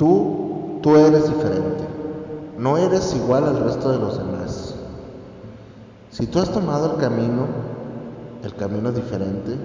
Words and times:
Tú, 0.00 0.78
tú 0.80 0.96
eres 0.96 1.28
diferente. 1.28 1.84
No 2.56 2.78
eres 2.78 3.14
igual 3.14 3.44
al 3.44 3.60
resto 3.62 3.92
de 3.92 3.98
los 3.98 4.16
demás. 4.16 4.74
Si 6.10 6.26
tú 6.26 6.38
has 6.38 6.50
tomado 6.50 6.94
el 6.94 7.00
camino, 7.02 7.44
el 8.42 8.54
camino 8.54 8.92
diferente, 8.92 9.58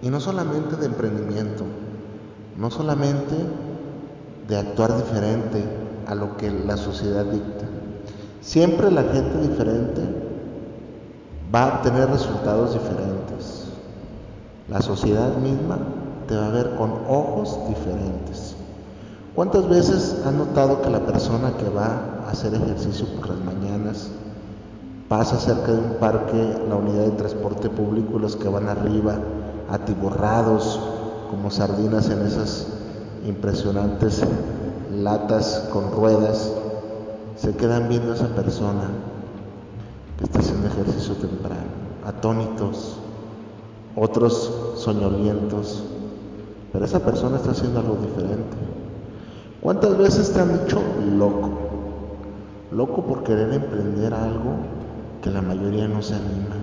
y 0.00 0.10
no 0.10 0.20
solamente 0.20 0.76
de 0.76 0.86
emprendimiento, 0.86 1.64
no 2.56 2.70
solamente 2.70 3.34
de 4.46 4.56
actuar 4.56 4.96
diferente 4.96 5.64
a 6.06 6.14
lo 6.14 6.36
que 6.36 6.52
la 6.52 6.76
sociedad 6.76 7.24
dicta. 7.24 7.64
Siempre 8.42 8.92
la 8.92 9.02
gente 9.02 9.40
diferente 9.40 10.02
va 11.52 11.66
a 11.78 11.82
tener 11.82 12.08
resultados 12.10 12.74
diferentes. 12.74 13.64
La 14.68 14.80
sociedad 14.80 15.36
misma 15.38 15.78
te 16.28 16.36
va 16.36 16.46
a 16.46 16.50
ver 16.50 16.76
con 16.76 16.92
ojos 17.08 17.58
diferentes. 17.66 18.53
¿Cuántas 19.34 19.68
veces 19.68 20.22
has 20.24 20.32
notado 20.32 20.80
que 20.80 20.90
la 20.90 21.00
persona 21.00 21.56
que 21.56 21.68
va 21.68 22.22
a 22.24 22.30
hacer 22.30 22.54
ejercicio 22.54 23.04
por 23.16 23.30
las 23.30 23.38
mañanas 23.40 24.08
pasa 25.08 25.40
cerca 25.40 25.72
de 25.72 25.78
un 25.78 25.94
parque, 25.98 26.56
la 26.68 26.76
unidad 26.76 27.06
de 27.06 27.10
transporte 27.10 27.68
público, 27.68 28.20
los 28.20 28.36
que 28.36 28.48
van 28.48 28.68
arriba, 28.68 29.18
atiborrados 29.68 30.78
como 31.30 31.50
sardinas 31.50 32.10
en 32.10 32.22
esas 32.22 32.68
impresionantes 33.26 34.22
latas 34.92 35.68
con 35.72 35.90
ruedas, 35.90 36.52
se 37.34 37.56
quedan 37.56 37.88
viendo 37.88 38.12
a 38.12 38.14
esa 38.14 38.28
persona 38.28 38.84
que 40.16 40.24
está 40.26 40.38
haciendo 40.38 40.68
ejercicio 40.68 41.14
temprano, 41.14 41.72
atónitos, 42.06 42.98
otros 43.96 44.76
soñolientos, 44.76 45.82
pero 46.72 46.84
esa 46.84 47.00
persona 47.00 47.38
está 47.38 47.50
haciendo 47.50 47.80
algo 47.80 47.96
diferente. 47.96 48.83
¿Cuántas 49.64 49.96
veces 49.96 50.30
te 50.30 50.40
han 50.40 50.62
dicho 50.62 50.78
loco? 51.16 51.48
Loco 52.70 53.02
por 53.02 53.22
querer 53.22 53.50
emprender 53.50 54.12
algo 54.12 54.56
que 55.22 55.30
la 55.30 55.40
mayoría 55.40 55.88
no 55.88 56.02
se 56.02 56.16
anima. 56.16 56.56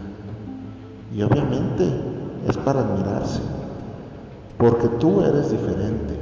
Y 1.11 1.23
obviamente 1.23 1.89
es 2.47 2.57
para 2.57 2.81
admirarse, 2.81 3.39
porque 4.59 4.87
tú 4.99 5.21
eres 5.21 5.49
diferente. 5.49 6.15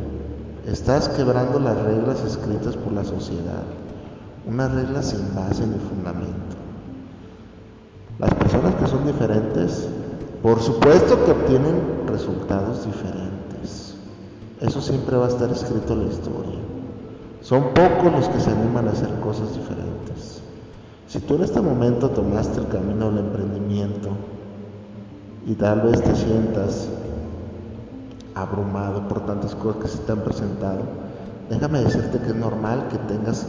Estás 0.67 1.09
quebrando 1.09 1.59
las 1.59 1.81
reglas 1.81 2.23
escritas 2.23 2.77
por 2.77 2.93
la 2.93 3.03
sociedad, 3.03 3.63
unas 4.47 4.73
reglas 4.73 5.07
sin 5.07 5.35
base 5.35 5.67
ni 5.67 5.79
fundamento. 5.79 6.55
Las 8.19 8.33
personas 8.35 8.75
que 8.75 8.87
son 8.87 9.05
diferentes, 9.05 9.85
por 10.41 10.61
supuesto 10.61 11.25
que 11.25 11.31
obtienen 11.31 12.07
resultados 12.07 12.85
diferentes. 12.85 13.95
Eso 14.61 14.79
siempre 14.81 15.17
va 15.17 15.25
a 15.25 15.29
estar 15.29 15.49
escrito 15.51 15.91
en 15.91 16.05
la 16.05 16.13
historia. 16.13 16.68
Son 17.49 17.73
pocos 17.73 18.11
los 18.11 18.29
que 18.29 18.39
se 18.39 18.51
animan 18.51 18.87
a 18.87 18.91
hacer 18.91 19.09
cosas 19.21 19.55
diferentes. 19.55 20.39
Si 21.07 21.17
tú 21.17 21.33
en 21.33 21.45
este 21.45 21.59
momento 21.59 22.11
tomaste 22.11 22.59
el 22.59 22.67
camino 22.67 23.09
del 23.09 23.25
emprendimiento 23.25 24.09
y 25.47 25.55
tal 25.55 25.81
vez 25.81 25.99
te 25.99 26.15
sientas 26.15 26.89
abrumado 28.35 29.07
por 29.07 29.25
tantas 29.25 29.55
cosas 29.55 29.81
que 29.81 29.87
se 29.87 29.97
te 29.97 30.11
han 30.11 30.19
presentado, 30.19 30.81
déjame 31.49 31.79
decirte 31.79 32.19
que 32.19 32.27
es 32.27 32.35
normal 32.35 32.87
que 32.91 32.99
tengas 33.11 33.47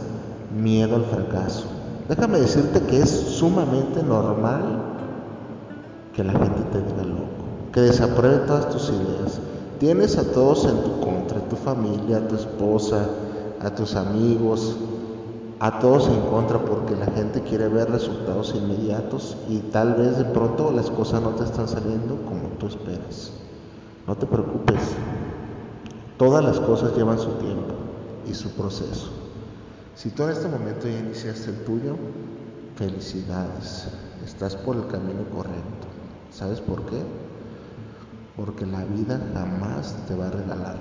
miedo 0.59 0.95
al 0.95 1.05
fracaso. 1.05 1.67
Déjame 2.09 2.39
decirte 2.39 2.81
que 2.81 3.01
es 3.01 3.11
sumamente 3.11 4.01
normal 4.01 4.63
que 6.15 6.23
la 6.23 6.31
gente 6.31 6.63
te 6.71 6.79
diga 6.79 7.03
loco, 7.03 7.45
que 7.71 7.81
desapruebe 7.81 8.47
todas 8.47 8.67
tus 8.69 8.89
ideas. 8.89 9.39
Tienes 9.77 10.17
a 10.17 10.23
todos 10.23 10.65
en 10.65 10.81
tu 10.81 10.99
contra, 11.01 11.39
tu 11.41 11.55
familia, 11.55 12.27
tu 12.27 12.33
esposa, 12.33 13.05
a 13.63 13.75
tus 13.75 13.95
amigos, 13.95 14.77
a 15.59 15.79
todos 15.79 16.07
en 16.07 16.21
contra 16.21 16.57
porque 16.57 16.95
la 16.95 17.05
gente 17.05 17.41
quiere 17.41 17.67
ver 17.67 17.91
resultados 17.91 18.55
inmediatos 18.55 19.37
y 19.47 19.59
tal 19.59 19.93
vez 19.93 20.17
de 20.17 20.25
pronto 20.25 20.71
las 20.71 20.89
cosas 20.89 21.21
no 21.21 21.29
te 21.29 21.43
están 21.43 21.67
saliendo 21.67 22.15
como 22.25 22.47
tú 22.59 22.67
esperas. 22.67 23.31
No 24.07 24.15
te 24.15 24.25
preocupes, 24.25 24.81
todas 26.17 26.43
las 26.43 26.59
cosas 26.59 26.95
llevan 26.95 27.19
su 27.19 27.29
tiempo 27.33 27.75
y 28.27 28.33
su 28.33 28.49
proceso. 28.51 29.11
Si 29.95 30.09
tú 30.09 30.23
en 30.23 30.31
este 30.31 30.47
momento 30.47 30.87
ya 30.87 30.97
iniciaste 30.97 31.51
el 31.51 31.63
tuyo, 31.63 31.95
felicidades, 32.75 33.87
estás 34.25 34.55
por 34.55 34.75
el 34.75 34.87
camino 34.87 35.23
correcto. 35.31 35.87
¿Sabes 36.31 36.59
por 36.59 36.81
qué? 36.85 37.03
Porque 38.35 38.65
la 38.65 38.83
vida 38.85 39.21
jamás 39.35 39.95
te 40.07 40.15
va 40.15 40.27
a 40.27 40.31
regalar. 40.31 40.77